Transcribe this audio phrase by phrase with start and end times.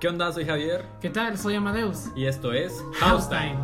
[0.00, 0.32] ¿Qué onda?
[0.32, 0.86] Soy Javier.
[1.02, 1.36] ¿Qué tal?
[1.36, 2.06] Soy Amadeus.
[2.16, 3.58] Y esto es House Time.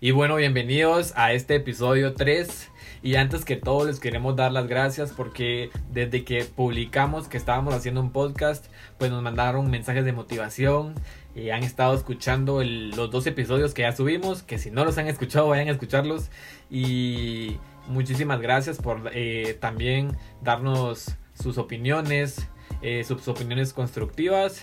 [0.00, 2.72] Y bueno, bienvenidos a este episodio 3.
[3.04, 7.72] Y antes que todo les queremos dar las gracias porque desde que publicamos que estábamos
[7.72, 8.66] haciendo un podcast,
[8.98, 10.94] pues nos mandaron mensajes de motivación.
[11.36, 15.06] Y han estado escuchando los dos episodios que ya subimos, que si no los han
[15.06, 16.28] escuchado vayan a escucharlos.
[16.68, 17.58] Y
[17.88, 22.48] muchísimas gracias por eh, también darnos sus opiniones,
[22.82, 24.62] eh, sus opiniones constructivas.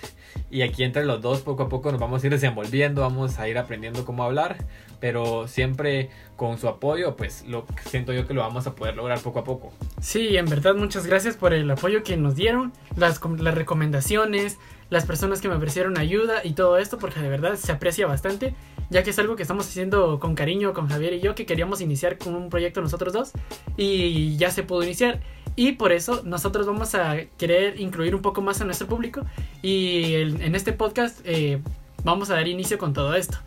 [0.49, 3.47] Y aquí entre los dos poco a poco nos vamos a ir desenvolviendo, vamos a
[3.47, 4.57] ir aprendiendo cómo hablar.
[5.03, 9.19] Pero siempre con su apoyo, pues lo siento yo que lo vamos a poder lograr
[9.19, 9.73] poco a poco.
[9.99, 15.41] Sí, en verdad muchas gracias por el apoyo que nos dieron, las, recomendaciones, las personas
[15.41, 18.55] que me ofrecieron ayuda y todo esto, porque de verdad se aprecia bastante
[18.89, 21.81] ya que es algo que estamos haciendo con cariño con Javier y yo, que queríamos
[21.81, 23.31] iniciar con un proyecto nosotros dos
[23.75, 25.19] y ya se pudo iniciar.
[25.57, 29.25] Y por eso nosotros vamos a querer incluir un poco más a nuestro público
[29.61, 31.61] y en este podcast eh,
[32.05, 33.37] vamos a dar inicio con todo esto.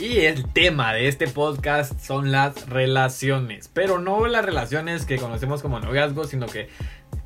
[0.00, 5.62] Y el tema de este podcast son las relaciones, pero no las relaciones que conocemos
[5.62, 6.68] como noviazgo, sino que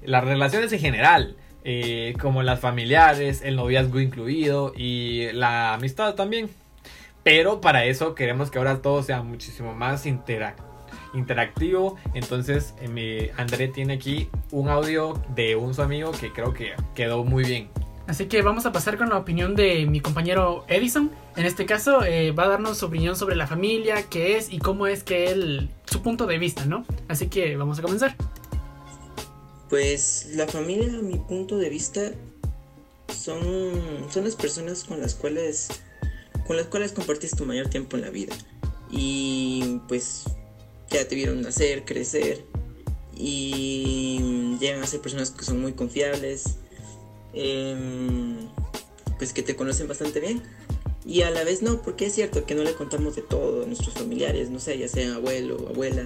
[0.03, 1.37] las relaciones en general.
[1.65, 6.49] Eh, como las familiares, el noviazgo incluido y la amistad también.
[7.23, 11.97] Pero para eso queremos que ahora todo sea muchísimo más interactivo.
[12.15, 17.25] Entonces, eh, André tiene aquí un audio de un su amigo que creo que quedó
[17.25, 17.69] muy bien.
[18.09, 21.11] Así que vamos a pasar con la opinión de mi compañero Edison.
[21.37, 24.59] En este caso, eh, va a darnos su opinión sobre la familia, qué es y
[24.59, 26.87] cómo es que él, su punto de vista, ¿no?
[27.07, 28.17] Así que vamos a comenzar.
[29.69, 32.13] Pues la familia, a mi punto de vista,
[33.15, 33.43] son,
[34.11, 35.69] son las personas con las cuales
[36.47, 38.35] con las cuales compartiste tu mayor tiempo en la vida.
[38.91, 40.25] Y pues
[40.89, 42.43] ya te vieron nacer, crecer
[43.15, 46.57] y llegan a ser personas que son muy confiables,
[47.39, 48.37] em,
[49.19, 50.43] pues que te conocen bastante bien.
[51.05, 53.67] Y a la vez no, porque es cierto que no le contamos de todo a
[53.67, 56.05] nuestros familiares, no sé, ya sea abuelo, o abuela.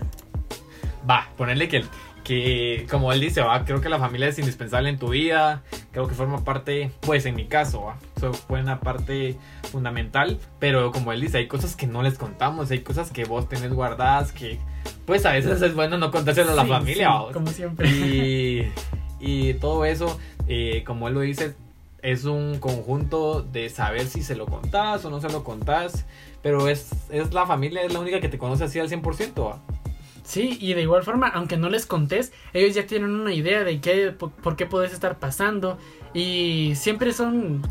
[1.09, 1.84] Va, ponerle que
[2.22, 3.65] que como él dice, ¿va?
[3.65, 7.34] creo que la familia es indispensable en tu vida, creo que forma parte, pues en
[7.34, 7.97] mi caso, ¿va?
[8.32, 9.37] fue una parte
[9.71, 13.48] fundamental, pero como él dice, hay cosas que no les contamos, hay cosas que vos
[13.48, 14.59] tenés guardadas que
[15.06, 17.10] pues a veces es bueno no contárselo a la familia.
[17.32, 17.88] como siempre.
[17.88, 18.72] Y,
[19.22, 20.19] y todo eso,
[20.49, 21.55] eh, como él lo dice,
[22.03, 26.05] es un conjunto de saber si se lo contás o no se lo contás,
[26.43, 29.47] pero es, es la familia, es la única que te conoce así al 100%.
[29.47, 29.62] ¿va?
[30.25, 33.81] Sí, y de igual forma, aunque no les contés, ellos ya tienen una idea de
[33.81, 35.78] qué, por, qué puedes estar pasando.
[36.15, 37.62] Y siempre son,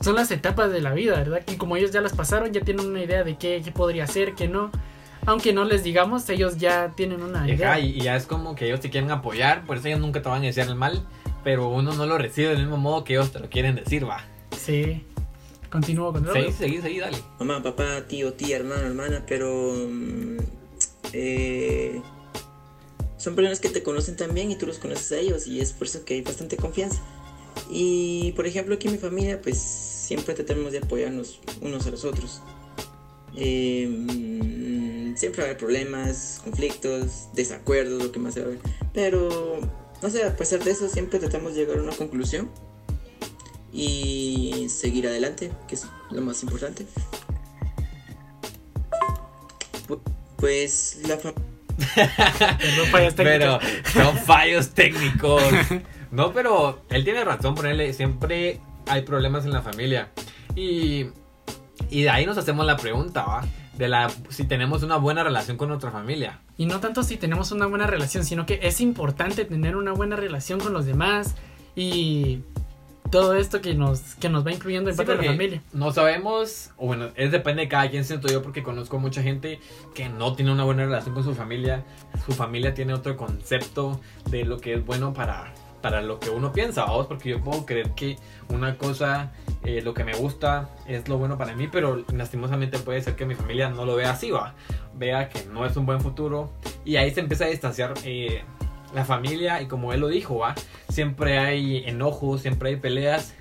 [0.00, 1.42] son las etapas de la vida, ¿verdad?
[1.48, 4.34] Y como ellos ya las pasaron, ya tienen una idea de qué, qué podría ser,
[4.34, 4.70] qué no.
[5.26, 7.78] Aunque no les digamos, ellos ya tienen una idea.
[7.78, 10.42] Y, ya es como que ellos te quieren apoyar, por eso ellos nunca te van
[10.42, 11.06] a decir el mal,
[11.44, 14.24] pero uno no lo recibe del mismo modo que ellos te lo quieren decir, va.
[14.56, 15.04] Sí.
[15.70, 17.18] Continúo con Sí, seguí, seguí, dale.
[17.38, 20.38] Mamá, papá, tío, tía, hermano, hermana, pero mm,
[21.12, 22.02] eh,
[23.16, 25.86] son personas que te conocen también y tú los conoces a ellos y es por
[25.86, 27.00] eso que hay bastante confianza.
[27.70, 32.04] Y por ejemplo aquí en mi familia pues siempre tratamos de apoyarnos unos a los
[32.04, 32.42] otros.
[33.36, 33.88] Eh,
[35.16, 38.58] siempre va a haber problemas, conflictos, desacuerdos, lo que más se va a ver.
[38.92, 39.60] Pero,
[40.02, 42.50] no sé, a pesar de eso siempre tratamos de llegar a una conclusión
[43.72, 46.86] y seguir adelante, que es lo más importante.
[50.36, 51.18] Pues la
[53.16, 53.58] pero
[53.92, 55.42] son fallos técnicos.
[56.10, 60.10] No, pero él tiene razón, ponerle, siempre hay problemas en la familia.
[60.56, 61.06] Y,
[61.88, 63.44] y de ahí nos hacemos la pregunta, ¿va?
[63.80, 66.40] De la, si tenemos una buena relación con nuestra familia.
[66.58, 70.16] Y no tanto si tenemos una buena relación, sino que es importante tener una buena
[70.16, 71.34] relación con los demás.
[71.74, 72.40] Y
[73.10, 75.62] todo esto que nos, que nos va incluyendo en parte de la familia.
[75.72, 79.60] No sabemos, o bueno, es depende de cada quien, siento yo, porque conozco mucha gente
[79.94, 81.82] que no tiene una buena relación con su familia.
[82.26, 83.98] Su familia tiene otro concepto
[84.30, 87.64] de lo que es bueno para, para lo que uno piensa, vamos, porque yo puedo
[87.64, 88.18] creer que
[88.50, 89.32] una cosa,
[89.64, 93.26] eh, lo que me gusta es lo bueno para mí, pero lastimosamente puede ser que
[93.26, 94.54] mi familia no lo vea así, va.
[94.94, 96.52] Vea que no es un buen futuro
[96.84, 97.94] y ahí se empieza a distanciar.
[98.04, 98.42] Eh,
[98.94, 100.54] la familia y como él lo dijo, ¿va?
[100.88, 103.34] siempre hay enojos, siempre hay peleas,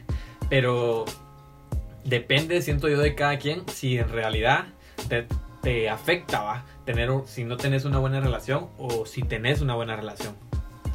[0.49, 1.05] pero
[2.03, 4.65] depende, siento yo, de cada quien si en realidad
[5.07, 5.27] te,
[5.61, 6.65] te afecta, ¿va?
[6.85, 10.35] Tener, si no tenés una buena relación o si tenés una buena relación.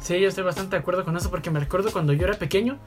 [0.01, 2.77] Sí, yo estoy bastante de acuerdo con eso porque me recuerdo cuando yo era pequeño,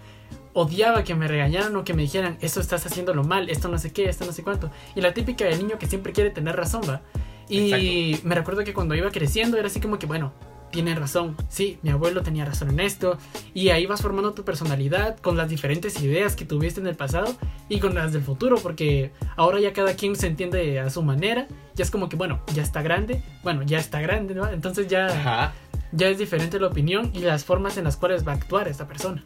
[0.53, 3.93] odiaba que me regañaran o que me dijeran, eso estás haciéndolo mal, esto no sé
[3.93, 4.71] qué, esto no sé cuánto.
[4.95, 7.03] Y la típica del niño que siempre quiere tener razón, ¿va?
[7.49, 10.33] Y me recuerdo que cuando iba creciendo era así como que, bueno,
[10.71, 11.37] tiene razón.
[11.49, 13.19] Sí, mi abuelo tenía razón en esto.
[13.55, 17.35] Y ahí vas formando tu personalidad con las diferentes ideas que tuviste en el pasado
[17.69, 21.47] y con las del futuro, porque ahora ya cada quien se entiende a su manera.
[21.75, 23.23] Ya es como que, bueno, ya está grande.
[23.43, 24.49] Bueno, ya está grande, ¿no?
[24.49, 25.53] Entonces ya, Ajá.
[25.93, 28.87] ya es diferente la opinión y las formas en las cuales va a actuar esta
[28.87, 29.25] persona.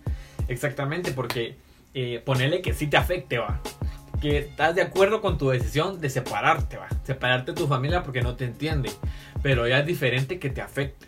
[0.52, 1.56] Exactamente, porque
[1.94, 3.60] eh, ponele que sí te afecte, va.
[4.20, 6.88] Que estás de acuerdo con tu decisión de separarte, va.
[7.04, 8.90] Separarte de tu familia porque no te entiende.
[9.42, 11.06] Pero ya es diferente que te afecte.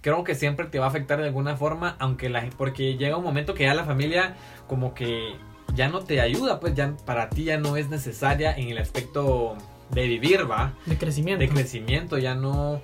[0.00, 3.24] Creo que siempre te va a afectar de alguna forma, aunque la, porque llega un
[3.24, 4.34] momento que ya la familia
[4.66, 5.34] como que
[5.74, 9.56] ya no te ayuda, pues ya para ti ya no es necesaria en el aspecto
[9.90, 11.40] de vivir, va De crecimiento.
[11.40, 12.80] de crecimiento, ya no...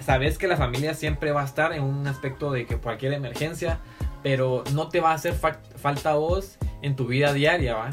[0.00, 3.80] Sabes que la familia siempre va a estar en un aspecto de que cualquier emergencia,
[4.28, 7.88] pero no te va a hacer fa- falta a vos en tu vida diaria, ¿va?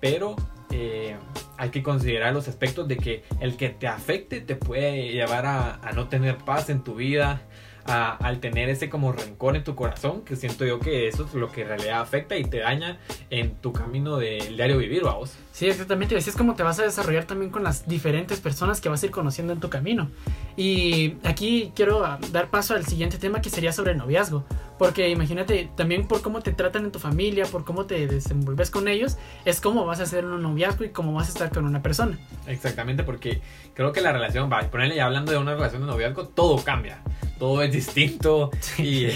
[0.00, 0.34] Pero
[0.70, 1.14] eh,
[1.58, 5.78] hay que considerar los aspectos de que el que te afecte te puede llevar a
[5.94, 7.42] no tener paz en tu vida,
[7.88, 11.34] a- al tener ese como rencor en tu corazón, que siento yo que eso es
[11.34, 12.98] lo que en realidad afecta y te daña
[13.30, 15.34] en tu camino del diario vivir, vamos.
[15.52, 16.16] Sí, exactamente.
[16.16, 19.06] Así es como te vas a desarrollar también con las diferentes personas que vas a
[19.06, 20.10] ir conociendo en tu camino.
[20.56, 24.44] Y aquí quiero ah, dar paso al siguiente tema que sería sobre el noviazgo.
[24.78, 28.88] Porque imagínate, también por cómo te tratan en tu familia, por cómo te desenvolves con
[28.88, 29.16] ellos,
[29.46, 32.18] es cómo vas a hacer un noviazgo y cómo vas a estar con una persona.
[32.46, 33.40] Exactamente, porque
[33.72, 36.98] creo que la relación, va, ponerle ya hablando de una relación de noviazgo, todo cambia,
[37.38, 39.08] todo es distinto y,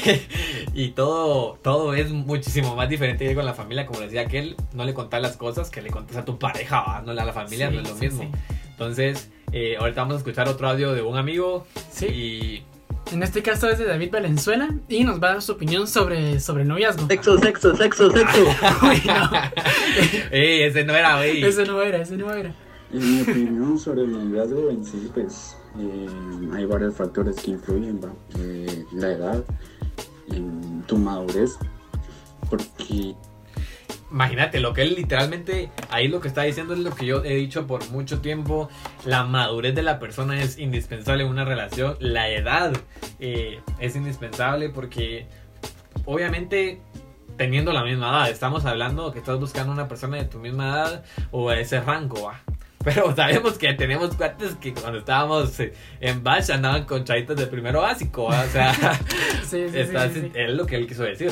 [0.74, 4.84] y todo, todo es muchísimo más diferente que con la familia, como decía aquel, no
[4.84, 7.02] le contar las cosas que le contas a tu pareja, ¿va?
[7.04, 8.22] no a la familia, Sí, no es lo sí, mismo.
[8.22, 8.28] sí.
[8.70, 12.06] Entonces, eh, ahorita vamos a escuchar otro audio de un amigo Sí.
[12.06, 12.64] y
[13.12, 16.38] En este caso es de David Valenzuela y nos va a dar su opinión sobre,
[16.40, 17.06] sobre el noviazgo.
[17.08, 18.38] Sexo, sexo, sexo, sexo.
[18.82, 19.30] Uy, no.
[20.30, 21.42] ¡Ey, ese no era, güey!
[21.44, 22.54] Ese no era, ese no era.
[22.92, 26.08] En mi opinión sobre el noviazgo en sí, pues eh,
[26.52, 28.12] hay varios factores que influyen, ¿va?
[28.38, 29.44] Eh, la edad,
[30.28, 31.56] en tu madurez,
[32.48, 33.14] porque
[34.10, 37.36] Imagínate, lo que él literalmente, ahí lo que está diciendo es lo que yo he
[37.36, 38.68] dicho por mucho tiempo,
[39.04, 42.72] la madurez de la persona es indispensable en una relación, la edad
[43.20, 45.28] eh, es indispensable porque
[46.06, 46.82] obviamente
[47.36, 51.04] teniendo la misma edad, estamos hablando que estás buscando una persona de tu misma edad
[51.30, 52.42] o de ese rango, ¿va?
[52.82, 57.46] Pero sabemos que tenemos cuates que cuando estábamos eh, en Bash andaban con chavitas de
[57.46, 58.72] primero básico, o sea,
[59.46, 61.30] Sí, sí, estás- sí, es lo que él quiso decir.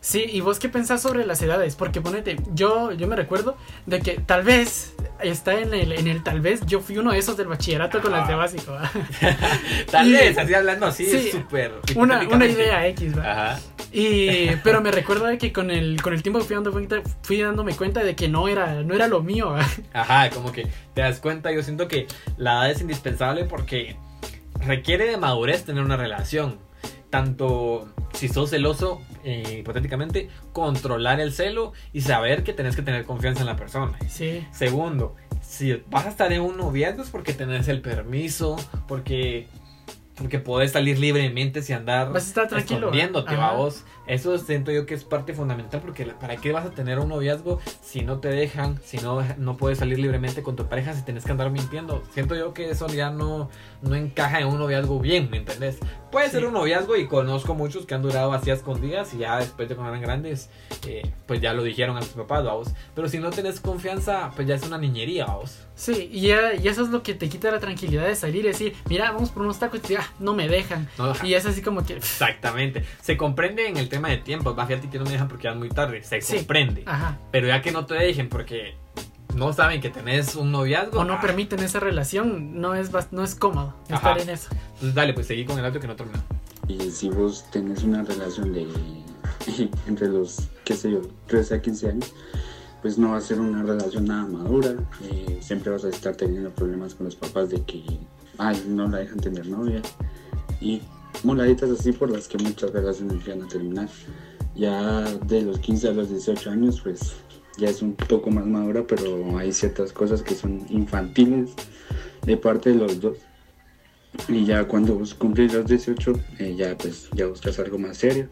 [0.00, 1.74] Sí, ¿y vos qué pensás sobre las edades?
[1.74, 3.56] Porque ponete, yo, yo me recuerdo
[3.86, 7.18] de que tal vez, está en el, en el tal vez, yo fui uno de
[7.18, 8.36] esos del bachillerato con las de Ah.
[8.36, 8.78] básico.
[9.90, 11.72] Tal Y- vez, así hablando así, Sí, súper.
[11.96, 13.32] Una, una idea X, ¿va?
[13.32, 13.60] Ajá.
[13.98, 17.40] Y, pero me recuerdo de que con el, con el tiempo fui, dando cuenta, fui
[17.40, 19.54] dándome cuenta de que no era, no era lo mío.
[19.94, 22.06] Ajá, como que te das cuenta, yo siento que
[22.36, 23.96] la edad es indispensable porque
[24.60, 26.58] requiere de madurez tener una relación.
[27.08, 33.06] Tanto si sos celoso, eh, hipotéticamente, controlar el celo y saber que tenés que tener
[33.06, 33.96] confianza en la persona.
[34.08, 38.56] Sí, Segundo, si vas a estar en un noviazgo es porque tenés el permiso,
[38.86, 39.48] porque
[40.16, 43.52] porque podés salir libremente sin andar Vas a estar escondiéndote, ajá.
[44.06, 47.60] Eso siento yo que es parte fundamental porque ¿para qué vas a tener un noviazgo
[47.82, 51.24] si no te dejan, si no, no puedes salir libremente con tu pareja, si tenés
[51.24, 52.02] que andar mintiendo?
[52.12, 53.50] Siento yo que eso ya no,
[53.82, 55.78] no encaja en un noviazgo bien, ¿me entendés?
[56.12, 56.46] Puede ser Sí.
[56.46, 59.74] un noviazgo y conozco muchos que han durado así a escondidas y ya después de
[59.74, 60.50] cuando eran grandes,
[60.86, 62.68] eh, pues ya lo dijeron a sus papás, vamos.
[62.94, 65.58] Pero si no tenés confianza, pues ya es una niñería, vamos.
[65.74, 68.48] sí, y, ya, y eso es lo que te quita la tranquilidad de salir y
[68.48, 70.88] decir, mira, vamos por unos tacos y ah, no me dejan.
[70.96, 72.84] No, Y es así como que, Exactamente.
[73.02, 74.54] Se comprende en el tema de tiempo.
[74.54, 76.02] Va, fíjate que no me dejan porque ya es muy tarde.
[76.02, 76.36] Se Sí.
[76.38, 76.82] comprende.
[76.86, 77.18] ajá.
[77.32, 78.74] Pero ya que no te dejen porque
[79.34, 81.00] no saben que tenés un noviazgo.
[81.00, 84.22] O no ah, permiten esa relación, no es, no es cómodo estar Ajá.
[84.22, 84.48] en eso.
[84.74, 86.22] Entonces dale, pues seguí con el audio que no terminó.
[86.68, 88.66] y si vos tenés una relación de
[89.86, 92.12] entre los, qué sé yo, 13 a 15 años,
[92.82, 94.74] pues no va a ser una relación nada madura,
[95.04, 97.84] eh, siempre vas a estar teniendo problemas con los papás de que,
[98.38, 99.80] ay, no la dejan tener novia,
[100.60, 100.82] y
[101.26, 103.88] moladitas así por las que muchas relaciones llegan a terminar.
[104.54, 107.14] Ya de los 15 a los 18 años, pues
[107.58, 111.50] ya es un poco más madura, pero hay ciertas cosas que son infantiles
[112.24, 113.18] de parte de los dos.
[114.28, 118.28] Y ya cuando vos cumplís los 18, eh, ya pues ya buscas algo más serio,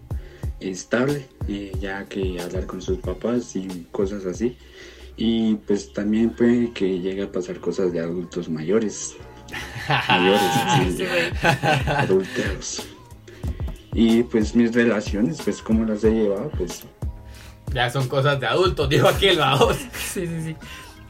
[0.60, 4.56] estable, eh, ya que hablar con sus papás y cosas así.
[5.16, 9.14] Y pues también puede que llegue a pasar cosas de adultos mayores.
[10.08, 10.40] mayores,
[10.86, 11.32] sí, Sí, güey.
[11.96, 12.86] adulteros.
[13.92, 16.84] Y pues mis relaciones, pues cómo las he llevado, pues
[17.72, 19.76] Ya son cosas de adultos, dijo aquel, vamos.
[19.94, 20.56] Sí, sí, sí.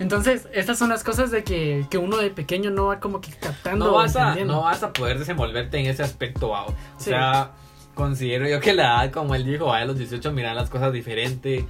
[0.01, 3.31] Entonces, estas son las cosas de que, que uno de pequeño no va como que
[3.31, 3.87] captando.
[3.87, 6.65] No vas, a, no vas a poder desenvolverte en ese aspecto, wow.
[6.67, 7.11] O Sí.
[7.11, 7.53] sea,
[7.95, 11.65] considero yo que la edad, como él dijo, a los 18 mirar las cosas diferente.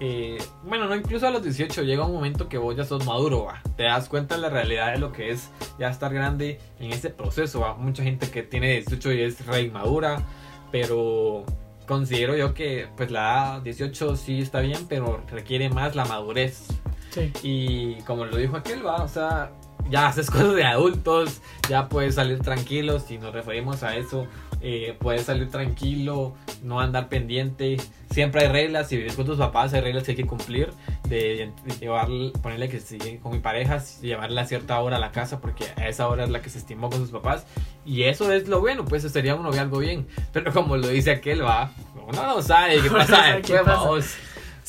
[0.00, 3.44] Eh, bueno, no incluso a los 18 llega un momento que vos ya sos maduro,
[3.44, 3.60] va.
[3.76, 7.10] Te das cuenta de la realidad de lo que es ya estar grande en ese
[7.10, 7.74] proceso, va.
[7.74, 10.22] Mucha gente que tiene 18 y es re inmadura,
[10.70, 11.44] pero
[11.86, 16.66] considero yo que pues la edad 18 sí está bien, pero requiere más la madurez.
[17.10, 17.32] Sí.
[17.42, 19.50] Y como lo dijo aquel, va, o sea,
[19.90, 24.26] ya haces cosas de adultos, ya puedes salir tranquilo, si nos referimos a eso,
[24.60, 27.76] eh, puedes salir tranquilo, no andar pendiente.
[28.10, 30.70] Siempre hay reglas, si vives con tus papás, hay reglas que hay que cumplir,
[31.08, 31.50] de,
[31.80, 32.08] llevar,
[32.42, 35.88] ponerle que si con mi pareja, llevarla a cierta hora a la casa, porque a
[35.88, 37.46] esa hora es la que se estimó con sus papás.
[37.84, 40.06] Y eso es lo bueno, pues sería un noviazgo bien.
[40.32, 41.70] Pero como lo dice aquel, va,
[42.06, 43.80] uno no sabe qué pasa qué después, pasa.
[43.80, 44.14] vamos.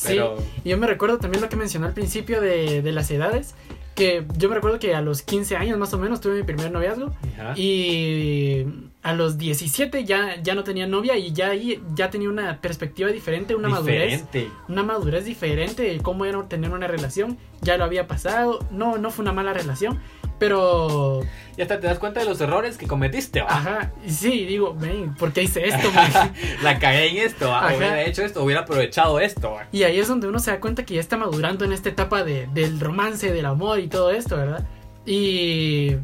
[0.06, 3.54] Pero- yo me recuerdo también lo que mencionó al principio de, de las edades,
[3.94, 6.70] que yo me recuerdo que a los 15 años más o menos tuve mi primer
[6.70, 7.52] noviazgo Ajá.
[7.56, 8.64] y
[9.02, 13.08] a los 17 ya, ya no tenía novia y ya ahí ya tenía una perspectiva
[13.10, 14.50] diferente, una madurez, Diferente.
[14.68, 19.10] una madurez diferente de cómo era tener una relación, ya lo había pasado, no, no
[19.10, 19.98] fue una mala relación,
[20.38, 21.22] pero
[21.56, 23.48] Y hasta te das cuenta de los errores que cometiste, va.
[23.48, 25.88] ajá, sí, digo, ven, ¿por qué hice esto?
[26.62, 27.68] La cagué en esto, ¿va?
[27.74, 29.52] Hubiera hecho esto, hubiera aprovechado esto.
[29.52, 29.66] ¿va?
[29.72, 32.22] Y ahí es donde uno se da cuenta que ya está madurando en esta etapa
[32.24, 34.66] de, del romance, del amor y todo esto, ¿verdad?
[35.06, 35.96] Y.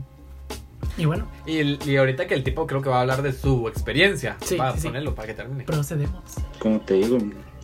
[0.99, 3.69] Y bueno, Y, y ahorita que el tipo creo que va a hablar de su
[3.69, 4.37] experiencia.
[4.45, 4.87] Sí, para sí, sí.
[4.89, 5.65] ponerlo, para que termine.
[5.65, 6.23] procedemos.
[6.59, 7.19] Como te digo,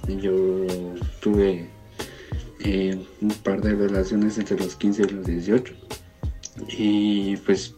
[0.07, 0.67] yo
[1.21, 1.71] tuve
[2.61, 5.75] eh, un par de relaciones entre los 15 y los 18.
[6.69, 7.75] Y pues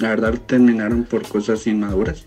[0.00, 2.26] la verdad terminaron por cosas inmaduras.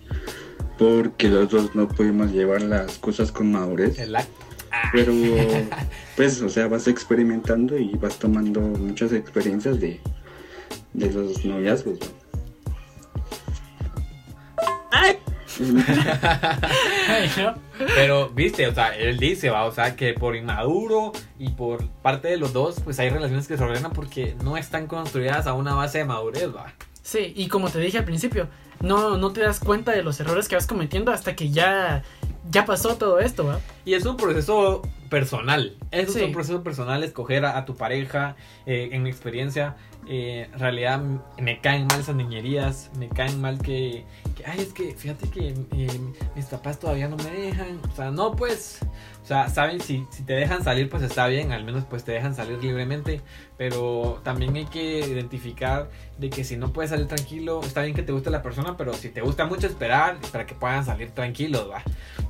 [0.77, 3.97] Porque los dos no pudimos llevar las cosas con madurez.
[3.99, 4.27] El act-
[4.69, 5.13] Ah, Pero
[6.17, 9.99] pues, o sea, vas experimentando y vas tomando muchas experiencias de,
[10.93, 11.99] de los noviazgos.
[12.01, 12.05] ¿no?
[17.95, 22.27] Pero, viste, o sea, él dice, va, o sea, que por inmaduro y por parte
[22.27, 25.73] de los dos, pues hay relaciones que se ordenan porque no están construidas a una
[25.75, 26.73] base de madurez, va.
[27.01, 28.47] Sí, y como te dije al principio,
[28.81, 32.03] no, no te das cuenta de los errores que vas cometiendo hasta que ya,
[32.49, 33.59] ya pasó todo esto, ¿va?
[33.85, 35.77] Y es un proceso personal.
[35.91, 36.21] Es Sí.
[36.23, 38.35] un proceso personal escoger a, a tu pareja.
[38.65, 39.77] eh, en mi experiencia,
[40.09, 41.01] eh, en realidad
[41.37, 42.91] me caen mal esas niñerías.
[42.97, 45.99] Me caen mal que, que, ay, es que fíjate que eh,
[46.35, 47.79] mis papás todavía no me dejan.
[47.91, 48.79] O sea, no, pues.
[49.23, 51.51] O sea, saben, si, si te dejan salir, pues está bien.
[51.51, 53.21] Al menos, pues te dejan salir libremente.
[53.57, 58.03] Pero también hay que identificar de que si no puedes salir tranquilo, está bien que
[58.03, 61.69] te guste la persona, pero si te gusta mucho esperar para que puedan salir tranquilos,
[61.69, 61.83] va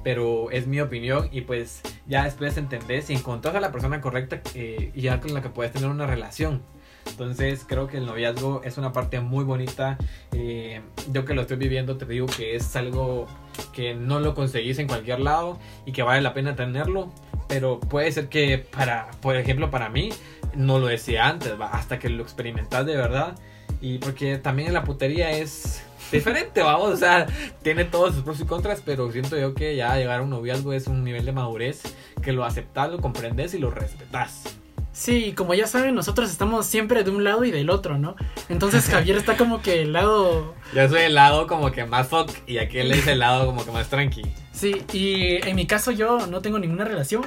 [0.08, 4.42] pero es mi opinión y pues ya después entendés si encontrás a la persona correcta
[4.54, 6.62] eh, y ya con la que puedes tener una relación.
[7.10, 9.98] Entonces creo que el noviazgo es una parte muy bonita.
[10.34, 13.28] eh, yo que lo estoy viviendo te digo que es algo
[13.74, 17.12] que no lo conseguís en cualquier lado y que vale la pena tenerlo.
[17.48, 20.10] Pero puede ser que para, por ejemplo, para mí
[20.56, 23.36] no lo decía antes, hasta que lo experimentas de verdad.
[23.82, 27.28] Y porque también la putería es diferente, vamos, o sea,
[27.62, 30.74] tiene todos sus pros y contras, pero siento yo que ya llegar a un noviazgo
[30.74, 31.82] es un nivel de madurez
[32.22, 34.58] que lo aceptas, lo comprendes y lo respetas.
[35.00, 38.16] Sí, como ya saben, nosotros estamos siempre de un lado y del otro, ¿no?
[38.50, 40.56] Entonces Javier está como que el lado...
[40.74, 43.72] Yo soy el lado como que más fuck y aquel es el lado como que
[43.72, 44.24] más tranqui.
[44.54, 47.22] Sí, y en mi caso yo no tengo ninguna relación,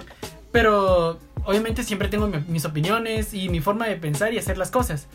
[0.51, 4.73] pero obviamente siempre tengo mi- mis opiniones y mi forma de pensar y hacer las
[4.73, 5.07] cosas.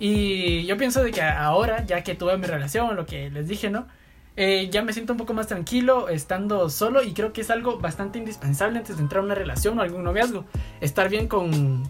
[0.00, 3.68] Y yo pienso de que ahora, ya que tuve mi relación, lo que les dije,
[3.68, 3.86] ¿no?
[4.40, 7.78] Eh, ya me siento un poco más tranquilo estando solo y creo que es algo
[7.80, 10.44] bastante indispensable antes de entrar a una relación o algún noviazgo.
[10.80, 11.82] Estar bien con,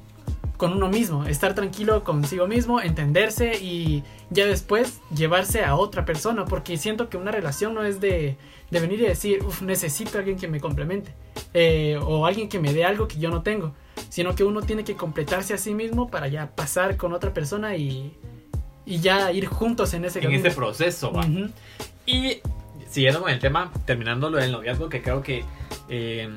[0.59, 6.45] con uno mismo, estar tranquilo consigo mismo, entenderse y ya después llevarse a otra persona,
[6.45, 8.37] porque siento que una relación no es de,
[8.71, 11.15] de venir y decir, uff, necesito a alguien que me complemente
[11.55, 13.73] eh, o alguien que me dé algo que yo no tengo,
[14.09, 17.77] sino que uno tiene que completarse a sí mismo para ya pasar con otra persona
[17.77, 18.13] y,
[18.85, 21.25] y ya ir juntos en ese En ese proceso, va.
[22.05, 22.41] Y
[22.89, 25.45] siguiendo con el tema, terminando lo del noviazgo, que creo que,
[25.89, 26.29] eh,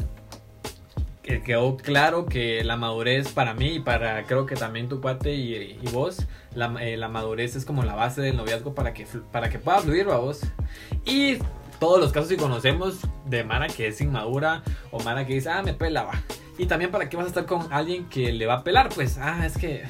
[1.24, 5.34] que quedó claro que la madurez para mí y para creo que también tu cuate
[5.34, 6.26] y, vos,
[6.56, 9.80] la, eh, la madurez es como la base del noviazgo para que, para que pueda
[9.80, 10.42] fluir a vos.
[11.06, 11.38] Y
[11.80, 15.62] todos los casos que conocemos de Mara que es inmadura o Mara que dice, ah,
[15.64, 16.22] me pela, va.
[16.58, 19.18] Y también para qué vas a estar con alguien que le va a pelar, pues,
[19.18, 19.84] ah, es que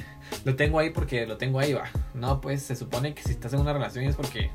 [0.44, 1.84] lo tengo ahí porque lo tengo ahí, va.
[2.14, 4.50] No, pues se supone que si estás en una relación es porque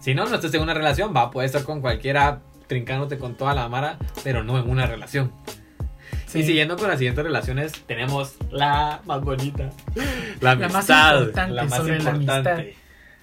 [0.00, 3.54] si no, no estás en una relación, va, puedes estar con cualquiera trincándote con toda
[3.54, 5.32] la mara, pero no en una relación.
[6.34, 6.40] Sí.
[6.40, 9.70] Y siguiendo con las siguientes relaciones, tenemos la más bonita.
[10.40, 11.20] La La más amistad.
[11.20, 12.76] importante sobre la importante.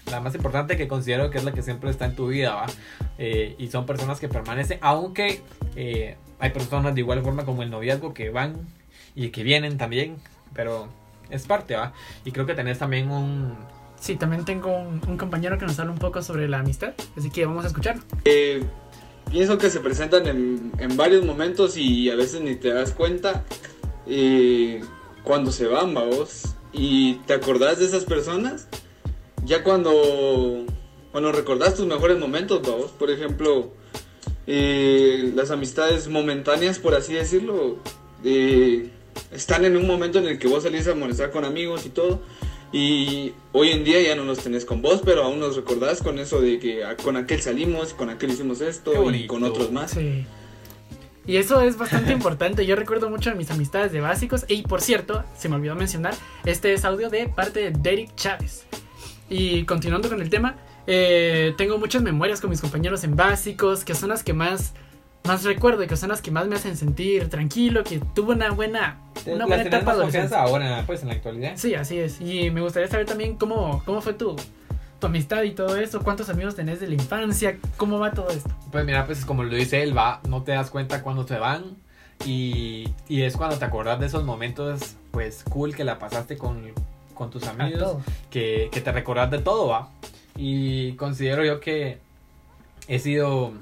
[0.10, 2.66] La más importante que considero que es la que siempre está en tu vida, ¿va?
[3.20, 5.42] Eh, y son personas que permanecen, aunque
[5.76, 8.56] eh, hay personas de igual forma como el noviazgo que van
[9.14, 10.16] y que vienen también,
[10.56, 10.88] pero
[11.30, 11.94] es parte, ¿va?
[12.26, 13.56] Y creo que tenés también un...
[14.00, 17.30] Sí, también tengo un, un compañero que nos habla un poco sobre la amistad, así
[17.30, 18.02] que vamos a escucharlo.
[18.26, 18.64] Eh,
[19.32, 23.44] pienso que se presentan en, en varios momentos y a veces ni te das cuenta
[24.08, 24.82] eh,
[25.24, 26.44] cuando se van, vos.
[26.74, 28.68] Y te acordás de esas personas
[29.46, 30.66] ya cuando,
[31.12, 32.92] cuando recordás tus mejores momentos, vos.
[32.92, 33.72] Por ejemplo,
[34.48, 37.78] eh, las amistades momentáneas, por así decirlo,
[38.24, 38.90] eh,
[39.32, 42.22] están en un momento en el que vos salís a molestar con amigos y todo.
[42.72, 46.20] Y hoy en día ya no los tenés con vos, pero aún nos recordás con
[46.20, 49.92] eso de que con aquel salimos, con aquel hicimos esto y con otros más.
[49.92, 50.26] Sí.
[51.28, 52.66] Y eso es bastante importante.
[52.66, 54.46] Yo recuerdo mucho a mis amistades de básicos.
[54.48, 56.14] Y por cierto, se me olvidó mencionar,
[56.46, 58.66] este es audio de parte de Derek Chávez.
[59.30, 63.96] Y continuando con el tema, eh, tengo muchas memorias con mis compañeros en básicos, que
[63.96, 64.74] son las que más,
[65.24, 68.52] más recuerdo y que son las que más me hacen sentir tranquilo, que tuve una
[68.52, 70.36] buena, una buena tenés etapa adolescente.
[70.36, 71.54] ahora, pues, en la actualidad.
[71.56, 72.20] Sí, así es.
[72.22, 74.36] Y me gustaría saber también cómo, cómo fue tu,
[75.00, 78.50] tu amistad y todo eso, cuántos amigos tenés de la infancia, cómo va todo esto.
[78.72, 81.78] Pues mira, pues como lo dice él, va, no te das cuenta cuando se van
[82.26, 86.72] y, y es cuando te acordás de esos momentos, pues cool que la pasaste con,
[87.14, 87.98] con tus amigos,
[88.30, 89.90] que, que te recordás de todo, va.
[90.36, 92.00] Y considero yo que
[92.88, 93.54] he sido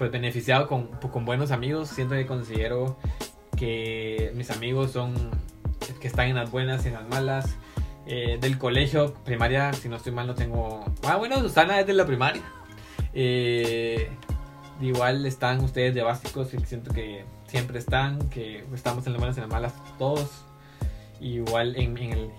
[0.00, 2.96] pues beneficiado con, con buenos amigos, siento que considero
[3.54, 5.12] que mis amigos son
[6.00, 7.58] que están en las buenas y en las malas.
[8.06, 10.86] Eh, del colegio, primaria, si no estoy mal, no tengo.
[11.02, 12.40] Ah, bueno, Susana es de la primaria.
[13.12, 14.08] Eh,
[14.80, 19.36] igual están ustedes de básicos, y siento que siempre están, que estamos en las buenas
[19.36, 20.46] y en las malas todos.
[21.20, 22.30] Igual en, el,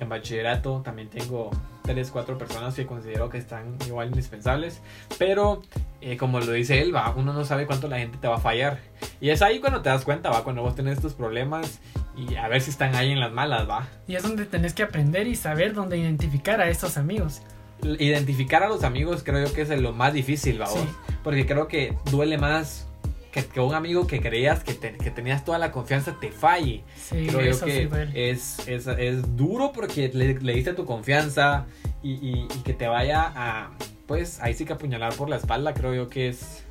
[0.00, 1.50] en bachillerato también tengo
[1.82, 4.80] tres, cuatro personas que considero que están igual indispensables.
[5.18, 5.62] Pero
[6.00, 8.40] eh, como lo dice él, va, uno no sabe cuánto la gente te va a
[8.40, 8.78] fallar.
[9.20, 11.80] Y es ahí cuando te das cuenta, va, cuando vos tenés tus problemas
[12.16, 13.88] y a ver si están ahí en las malas, va.
[14.06, 17.42] Y es donde tenés que aprender y saber dónde identificar a estos amigos.
[17.82, 20.78] Identificar a los amigos creo yo que es lo más difícil, va, Sí.
[21.24, 22.86] Porque creo que duele más
[23.32, 26.84] que, que un amigo que creías que, te- que tenías toda la confianza te falle.
[26.96, 30.84] Sí, creo yo eso sí que es, es, es duro porque le, le diste tu
[30.84, 31.66] confianza
[32.02, 33.70] y, y- y que te vaya a,
[34.06, 36.62] pues ahí sí que apuñalar por la espalda, creo yo que es...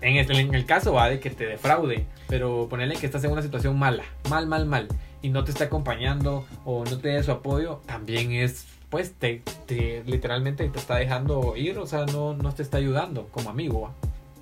[0.00, 3.30] En el, en el caso va de que te defraude, pero ponerle que estás en
[3.30, 4.88] una situación mala, mal, mal, mal,
[5.22, 9.42] y no te está acompañando o no te dé su apoyo, también es, pues, te,
[9.66, 13.80] te- literalmente te está dejando ir, o sea, no, no te está ayudando como amigo.
[13.82, 13.94] ¿va?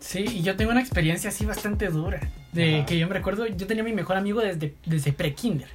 [0.02, 2.20] Sí, y yo tengo una experiencia así bastante dura.
[2.52, 2.86] De Ajá.
[2.86, 5.68] que yo me recuerdo, yo tenía a mi mejor amigo desde, desde pre-kinder.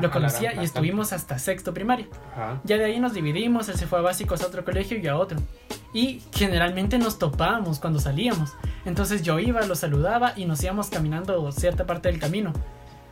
[0.00, 2.06] Lo conocía y estuvimos hasta sexto primario.
[2.32, 2.60] Ajá.
[2.64, 5.16] Ya de ahí nos dividimos, él se fue a básicos a otro colegio y a
[5.16, 5.38] otro.
[5.92, 8.54] Y generalmente nos topábamos cuando salíamos.
[8.86, 12.52] Entonces yo iba, lo saludaba y nos íbamos caminando cierta parte del camino.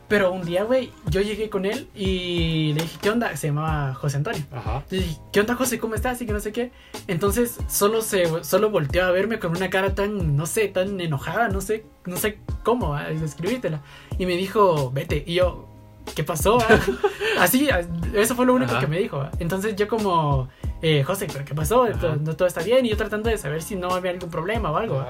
[0.07, 3.35] Pero un día, güey, yo llegué con él y le dije, ¿qué onda?
[3.35, 4.43] Se llamaba José Antonio.
[4.51, 4.83] Ajá.
[4.91, 5.79] Le dije, ¿qué onda, José?
[5.79, 6.21] ¿Cómo estás?
[6.21, 6.71] Y que no sé qué.
[7.07, 11.49] Entonces solo se solo volteó a verme con una cara tan, no sé, tan enojada,
[11.49, 13.81] no sé, no sé cómo ah, describírtela.
[14.19, 15.23] Y me dijo, vete.
[15.25, 15.67] Y yo,
[16.15, 16.59] ¿qué pasó?
[16.61, 16.79] ah?"
[17.39, 17.81] Así, ah,
[18.13, 18.81] eso fue lo único Ajá.
[18.81, 19.17] que me dijo.
[19.21, 19.31] ah.
[19.39, 20.49] Entonces yo como,
[20.83, 21.87] eh, José, ¿pero qué pasó?
[21.99, 22.85] ¿Todo, no todo está bien?
[22.85, 25.03] Y yo tratando de saber si no había algún problema o algo.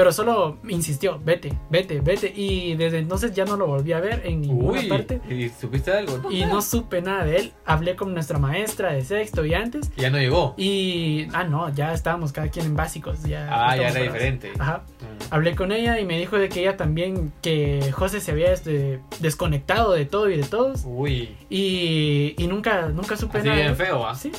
[0.00, 2.32] Pero solo insistió, vete, vete, vete.
[2.34, 5.20] Y desde entonces ya no lo volví a ver en ninguna Uy, parte.
[5.28, 6.30] ¿y supiste algo?
[6.32, 7.52] Y no supe nada de él.
[7.66, 9.90] Hablé con nuestra maestra de sexto y antes.
[9.98, 10.54] Ya no llegó.
[10.56, 11.28] Y.
[11.34, 13.22] Ah, no, ya estábamos cada quien en básicos.
[13.24, 14.52] Ya Ah, ya era diferente.
[14.58, 14.84] Ajá.
[15.00, 15.34] Mm.
[15.34, 17.30] Hablé con ella y me dijo de que ella también.
[17.42, 20.80] Que José se había este, desconectado de todo y de todos.
[20.86, 23.60] Uy, Y, y nunca, nunca supe así nada.
[23.60, 24.14] bien feo, ¿ah?
[24.14, 24.32] Sí.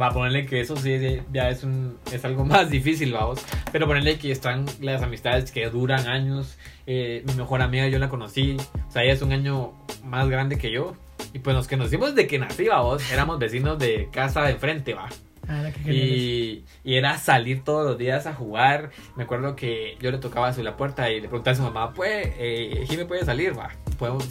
[0.00, 3.44] Va a ponerle que eso sí ya es un es algo más difícil, vamos.
[3.70, 6.58] Pero ponerle que están las amistades que duran años.
[6.86, 8.56] Eh, mi mejor amiga yo la conocí,
[8.88, 9.72] o sea, ella es un año
[10.04, 10.94] más grande que yo.
[11.32, 13.10] Y pues nos conocimos de que nací, vamos.
[13.10, 15.08] Éramos vecinos de casa de enfrente, va.
[15.48, 15.92] Ah, que.
[15.92, 18.90] Y, y era salir todos los días a jugar.
[19.16, 21.92] Me acuerdo que yo le tocaba a la puerta y le preguntaba a su mamá,
[21.94, 23.70] pues, eh, Jimmy puede salir, va.
[23.98, 24.28] Podemos.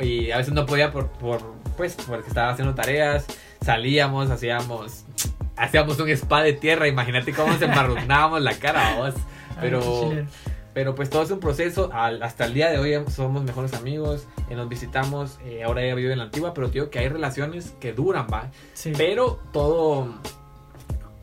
[0.00, 1.40] Y a veces no podía por, por,
[1.76, 3.26] pues, porque estaba haciendo tareas.
[3.62, 5.04] Salíamos, hacíamos,
[5.56, 6.88] hacíamos un spa de tierra.
[6.88, 9.14] Imagínate cómo nos embarrunábamos la cara, vos.
[9.50, 10.10] Ah, Pero,
[10.72, 11.90] pero pues todo es un proceso.
[11.92, 14.26] Al- hasta el día de hoy somos mejores amigos.
[14.48, 15.38] eh, nos visitamos.
[15.44, 16.54] eh, ahora ella vive en la antigua.
[16.54, 18.50] Pero te digo que hay relaciones que duran, va.
[18.72, 18.92] Sí.
[18.96, 20.14] Pero todo.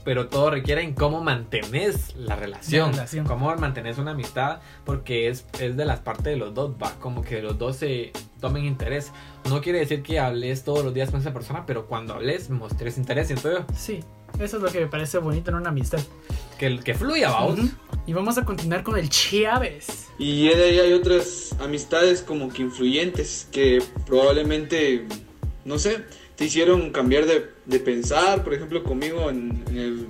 [0.08, 3.26] Pero todo requiere en cómo mantenés la relación, La relación.
[3.28, 7.22] cómo mantenés una amistad, porque es, es de las partes de los dos, va, como
[7.24, 9.12] que los dos se tomen interés.
[9.50, 12.98] No quiere decir que hables todos los días con esa persona, pero cuando hables, mostres
[12.98, 14.00] interés, siento yo, Sí,
[14.40, 16.00] eso es lo que me parece bonito en una amistad.
[16.58, 17.60] que, que fluya, vamos.
[17.60, 17.70] Ujú.
[18.06, 20.08] Y vamos a continuar con el Chiaves.
[20.18, 25.06] Y de ahí hay otras amistades como que influyentes que probablemente,
[25.66, 26.06] no sé,
[26.38, 28.44] te hicieron cambiar de, de pensar.
[28.44, 30.06] Por ejemplo, conmigo en, en el-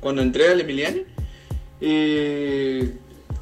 [0.00, 1.02] cuando entré al Emiliani,
[1.80, 2.92] eh,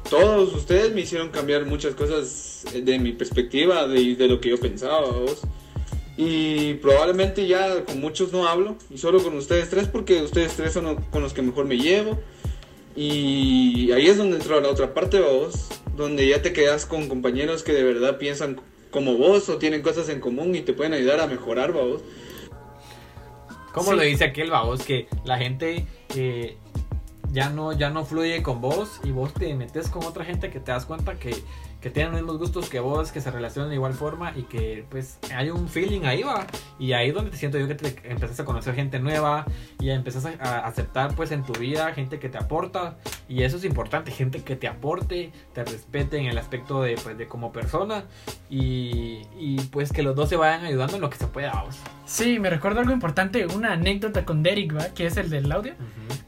[0.09, 4.59] todos ustedes me hicieron cambiar muchas cosas de mi perspectiva, de, de lo que yo
[4.59, 5.07] pensaba.
[5.09, 5.39] ¿vos?
[6.17, 10.73] Y probablemente ya con muchos no hablo, y solo con ustedes tres, porque ustedes tres
[10.73, 12.19] son con los que mejor me llevo.
[12.95, 17.63] Y ahí es donde entra la otra parte, vos, donde ya te quedas con compañeros
[17.63, 18.59] que de verdad piensan
[18.91, 22.01] como vos o tienen cosas en común y te pueden ayudar a mejorar, vos.
[23.73, 23.95] Como Sí.
[23.97, 26.57] lo dice aquel vos, que la gente eh,
[27.31, 30.59] ya, no, ya no fluye con vos y vos te metes con otra gente que
[30.59, 31.35] te das cuenta que,
[31.81, 34.85] que tienen los mismos gustos que vos, que se relacionan de igual forma y que
[34.89, 36.45] pues hay un feeling ahí va.
[36.77, 39.45] Y ahí es donde te siento yo que te empezás a conocer gente nueva
[39.79, 42.97] y empezás a, a aceptar pues en tu vida gente que te aporta.
[43.27, 47.17] Y eso es importante, gente que te aporte, te respete en el aspecto de, pues,
[47.17, 48.05] de como persona
[48.49, 51.63] y, y pues que los dos se vayan ayudando en lo que se pueda.
[51.63, 51.77] vos.
[52.05, 54.85] Sí, me recuerdo algo importante, una anécdota con Derek, ¿va?
[54.93, 55.73] que es el del audio.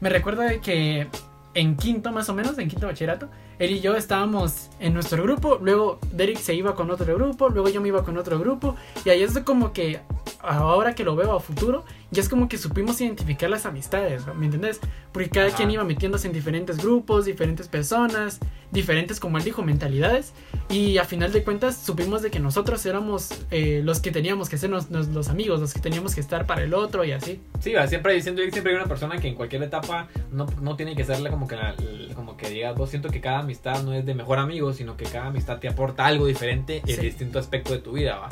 [0.00, 1.08] Me recuerdo de que
[1.54, 3.28] en quinto más o menos, en quinto bachillerato,
[3.64, 7.68] él y yo estábamos en nuestro grupo, luego Derek se iba con otro grupo, luego
[7.68, 10.00] yo me iba con otro grupo, y ahí es como que
[10.40, 14.46] ahora que lo veo a futuro, ya es como que supimos identificar las amistades, ¿me
[14.46, 14.80] entendés?
[15.12, 15.56] Porque cada Ajá.
[15.56, 18.40] quien iba metiéndose en diferentes grupos, diferentes personas,
[18.72, 20.32] diferentes, como él dijo, mentalidades,
[20.68, 24.58] y a final de cuentas supimos de que nosotros éramos eh, los que teníamos que
[24.58, 27.40] ser nos- nos- los amigos, los que teníamos que estar para el otro y así.
[27.60, 30.96] Sí, va, siempre diciendo siempre hay una persona que en cualquier etapa no, no tiene
[30.96, 31.76] que serle como que la-
[32.16, 35.04] como que digas, vos siento que cada amistad no es de mejor amigo, sino que
[35.04, 37.00] cada amistad te aporta algo diferente en Sí.
[37.02, 38.28] distinto aspecto de tu vida, va.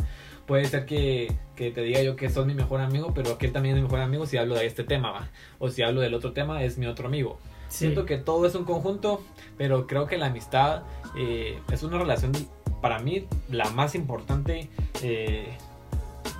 [0.47, 3.77] Puede ser que, que te diga yo que sos mi mejor amigo, pero aquel también
[3.77, 5.29] es mi mejor amigo si hablo de este tema, va.
[5.59, 7.39] O si hablo del otro tema, es mi otro amigo.
[7.69, 7.79] Sí.
[7.85, 9.23] Siento que todo es un conjunto,
[9.57, 10.83] pero creo que la amistad
[11.17, 12.33] eh, es una relación,
[12.81, 14.69] para mí, la más importante
[15.03, 15.47] eh,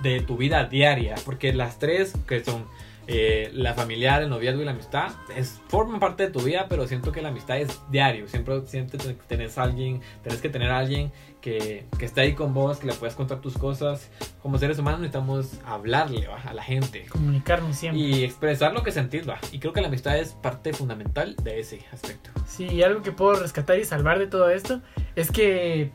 [0.03, 1.15] de tu vida diaria.
[1.23, 2.65] Porque las tres, que son
[3.13, 6.87] eh, la familiar, el noviazgo y la amistad, es, forman parte de tu vida, pero
[6.87, 8.27] siento que la amistad es diario.
[8.27, 12.53] Siempre, siempre te- tenés alguien, tenés que tener a alguien que, que esté ahí con
[12.53, 14.09] vos, que le puedas contar tus cosas.
[14.41, 16.39] Como seres humanos necesitamos hablarle ¿va?
[16.41, 17.05] a la gente.
[17.09, 18.01] Comunicarnos siempre.
[18.01, 19.39] Y expresar lo que sentís, va.
[19.51, 22.29] Y creo que la amistad es parte fundamental de ese aspecto.
[22.47, 24.81] Sí, y algo que puedo rescatar y salvar de todo esto
[25.15, 25.91] es que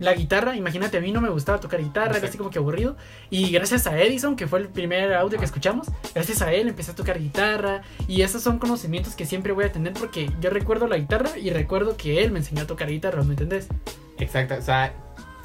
[0.00, 2.28] la guitarra, imagínate, a mí no me gustaba tocar guitarra, era Exacto.
[2.28, 2.96] así como que aburrido.
[3.30, 6.92] Y gracias a Edison, que fue el primer audio que escuchamos, gracias a él empecé
[6.92, 7.82] a tocar guitarra.
[8.06, 11.50] Y esos son conocimientos que siempre voy a tener porque yo recuerdo la guitarra y
[11.50, 13.68] recuerdo que él me enseñó a tocar guitarra, ¿me entendés?
[14.18, 14.94] Exacto, o sea,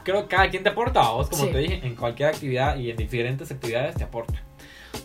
[0.04, 1.52] creo que cada quien te aporta, a vos, como Sí.
[1.52, 4.44] te dije, en cualquier actividad y en diferentes actividades te aporta.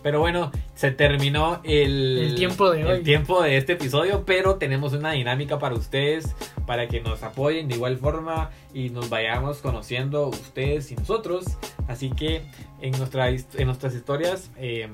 [0.03, 3.03] Pero bueno, se terminó el, El tiempo de el hoy.
[3.03, 6.35] tiempo de este episodio, pero tenemos una dinámica para ustedes,
[6.69, 11.47] para que nos apoyen de igual forma y nos vayamos conociendo ustedes y nosotros.
[11.89, 12.43] Así que
[12.83, 14.87] en, nuestra, en nuestras historias eh,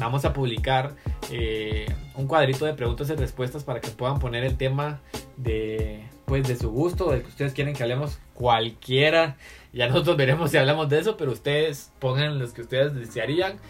[0.00, 0.96] vamos a publicar
[1.30, 5.00] eh, un cuadrito de preguntas y respuestas para que puedan poner el tema
[5.36, 9.36] de pues de su gusto, del que ustedes quieren que hablemos cualquiera.
[9.72, 13.60] Ya nosotros veremos si hablamos de eso, pero ustedes pongan los que ustedes desearían.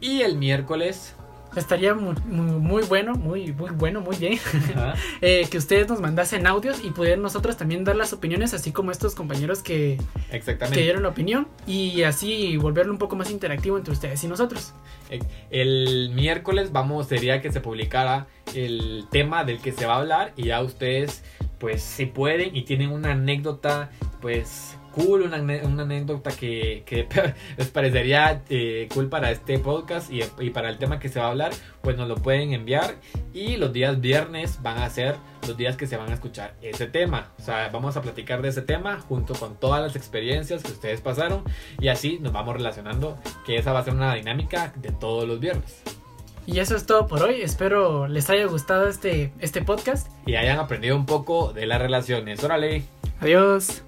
[0.00, 1.14] Y el miércoles
[1.58, 4.38] Estaría muy, muy, muy bueno, muy, muy bueno, muy bien.
[5.20, 8.90] eh, que ustedes nos mandasen audios y pudieran nosotros también dar las opiniones, así como
[8.90, 9.98] estos compañeros que,
[10.30, 10.80] que exactamente.
[10.80, 11.48] dieron la opinión.
[11.66, 14.72] Y así volverlo un poco más interactivo entre ustedes y nosotros.
[15.10, 19.98] Eh, El miércoles vamos, sería que se publicara el tema del que se va a
[19.98, 21.22] hablar y ya ustedes,
[21.58, 23.90] pues, si pueden y tienen una anécdota,
[24.20, 27.06] pues, cool, una, una anécdota que, que
[27.56, 31.26] les parecería eh, cool para este podcast y, y para el tema que se va
[31.26, 32.96] a hablar, pues nos lo pueden enviar
[33.32, 36.86] y los días viernes van a ser los días que se van a escuchar ese
[36.86, 37.32] tema.
[37.38, 41.00] O sea, vamos a platicar de ese tema junto con todas las experiencias que ustedes
[41.00, 41.44] pasaron
[41.80, 45.40] y así nos vamos relacionando que esa va a ser una dinámica de todos los
[45.40, 45.82] viernes.
[46.46, 47.42] Y eso es todo por hoy.
[47.42, 50.10] Espero les haya gustado este, este podcast.
[50.24, 52.42] Y hayan aprendido un poco de las relaciones.
[52.42, 52.84] Órale.
[53.20, 53.82] Adiós.